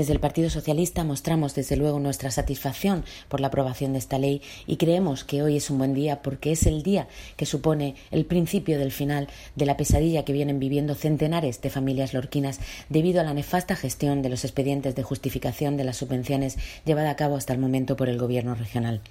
[0.00, 4.40] Desde el Partido Socialista mostramos desde luego nuestra satisfacción por la aprobación de esta ley
[4.66, 8.24] y creemos que hoy es un buen día porque es el día que supone el
[8.24, 13.24] principio del final de la pesadilla que vienen viviendo centenares de familias lorquinas debido a
[13.24, 17.52] la nefasta gestión de los expedientes de justificación de las subvenciones llevada a cabo hasta
[17.52, 19.02] el momento por el Gobierno regional.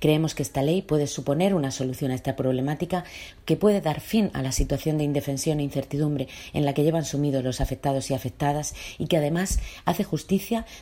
[0.00, 3.04] Creemos que esta ley puede suponer una solución a esta problemática
[3.44, 7.04] que puede dar fin a la situación de indefensión e incertidumbre en la que llevan
[7.04, 10.31] sumidos los afectados y afectadas y que además hace justicia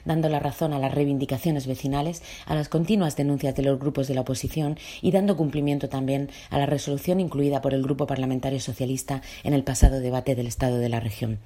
[0.04, 4.14] dando la razón a las reivindicaciones vecinales, a las continuas denuncias de los grupos de
[4.14, 9.22] la oposición y dando cumplimiento también a la resolución incluida por el Grupo Parlamentario Socialista
[9.42, 11.38] en el pasado debate del Estado de la región.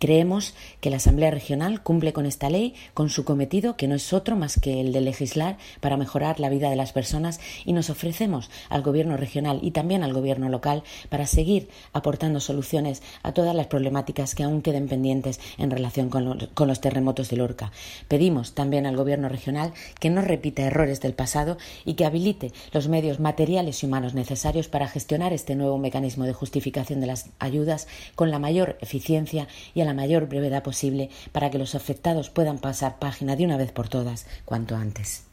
[0.00, 4.14] Creemos que la Asamblea Regional cumple con esta ley, con su cometido, que no es
[4.14, 7.90] otro más que el de legislar para mejorar la vida de las personas, y nos
[7.90, 13.54] ofrecemos al Gobierno regional y también al Gobierno local para seguir aportando soluciones a todas
[13.54, 17.72] las problemáticas que aún queden pendientes en relación con, con los terremotos de Lorca.
[18.08, 22.88] Pedimos también al Gobierno regional que no repita errores del pasado y que habilite los
[22.88, 27.88] medios materiales y humanos necesarios para gestionar este nuevo mecanismo de justificación de las ayudas
[28.14, 32.58] con la mayor eficiencia y a la mayor brevedad posible para que los afectados puedan
[32.58, 35.24] pasar página de una vez por todas cuanto antes.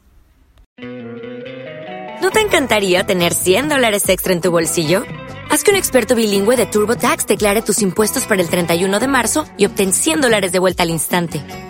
[2.20, 5.04] ¿No te encantaría tener 100 dólares extra en tu bolsillo?
[5.50, 9.46] Haz que un experto bilingüe de TurboTax declare tus impuestos para el 31 de marzo
[9.56, 11.42] y obtén 100 dólares de vuelta al instante.